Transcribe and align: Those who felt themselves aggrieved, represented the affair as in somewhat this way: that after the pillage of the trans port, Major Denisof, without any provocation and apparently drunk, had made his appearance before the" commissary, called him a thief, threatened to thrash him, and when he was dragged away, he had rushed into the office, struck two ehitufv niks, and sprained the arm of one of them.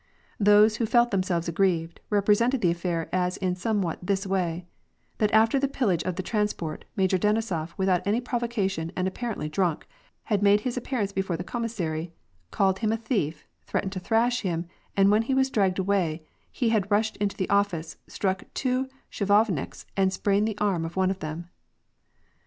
Those 0.39 0.77
who 0.77 0.87
felt 0.87 1.11
themselves 1.11 1.47
aggrieved, 1.47 1.99
represented 2.09 2.61
the 2.61 2.71
affair 2.71 3.07
as 3.13 3.37
in 3.37 3.53
somewhat 3.53 3.99
this 4.01 4.25
way: 4.25 4.65
that 5.19 5.29
after 5.31 5.59
the 5.59 5.67
pillage 5.67 6.01
of 6.05 6.15
the 6.15 6.23
trans 6.23 6.53
port, 6.53 6.85
Major 6.95 7.19
Denisof, 7.19 7.75
without 7.77 8.01
any 8.03 8.19
provocation 8.19 8.91
and 8.95 9.07
apparently 9.07 9.47
drunk, 9.47 9.85
had 10.23 10.41
made 10.41 10.61
his 10.61 10.75
appearance 10.75 11.11
before 11.11 11.37
the" 11.37 11.43
commissary, 11.53 12.11
called 12.49 12.79
him 12.79 12.91
a 12.91 12.97
thief, 12.97 13.45
threatened 13.67 13.91
to 13.91 13.99
thrash 13.99 14.41
him, 14.41 14.65
and 14.97 15.11
when 15.11 15.21
he 15.21 15.35
was 15.35 15.51
dragged 15.51 15.77
away, 15.77 16.23
he 16.51 16.69
had 16.69 16.89
rushed 16.89 17.15
into 17.17 17.37
the 17.37 17.47
office, 17.51 17.97
struck 18.07 18.45
two 18.55 18.89
ehitufv 19.11 19.51
niks, 19.51 19.85
and 19.95 20.11
sprained 20.11 20.47
the 20.47 20.57
arm 20.57 20.83
of 20.83 20.95
one 20.95 21.11
of 21.11 21.19
them. 21.19 21.47